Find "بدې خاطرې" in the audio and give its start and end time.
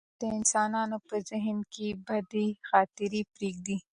2.05-3.21